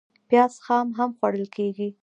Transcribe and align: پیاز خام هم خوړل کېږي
پیاز 0.29 0.53
خام 0.65 0.87
هم 0.97 1.09
خوړل 1.17 1.45
کېږي 1.55 1.89